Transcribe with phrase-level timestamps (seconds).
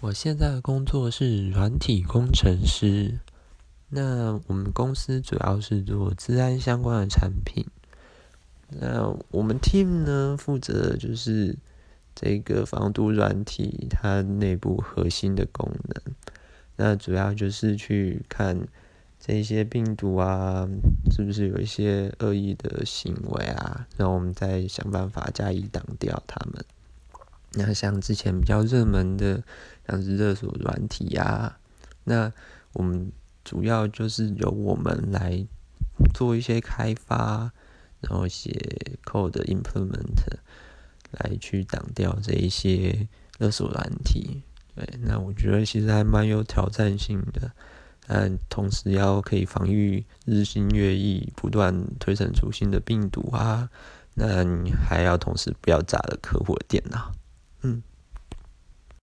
[0.00, 3.18] 我现在的工作是软体工程师。
[3.88, 7.66] 那我们公司主要是做治安相关的产品。
[8.68, 11.56] 那我们 team 呢，负责就是
[12.14, 16.14] 这个防毒软体它内部核心的功能。
[16.76, 18.68] 那主要就是去看
[19.18, 20.68] 这些病毒啊，
[21.10, 23.84] 是不是有一些恶意的行为啊？
[23.96, 26.64] 然后我们再想办法加以挡掉他们。
[27.54, 29.42] 那像之前比较热门的，
[29.88, 31.58] 像是热锁软体呀，
[32.04, 32.30] 那
[32.74, 33.10] 我们
[33.42, 35.42] 主要就是由我们来
[36.12, 37.50] 做一些开发，
[38.00, 38.52] 然后写
[39.04, 40.20] code implement
[41.12, 43.08] 来去挡掉这一些
[43.38, 44.42] 热锁软体。
[44.74, 47.50] 对，那我觉得其实还蛮有挑战性的，
[48.06, 53.70] 但同时要可以防御日新月异、不断推陈出新的病毒啊，
[54.14, 57.10] 那你还要同时不要炸了客户的电脑。
[57.62, 57.82] 嗯。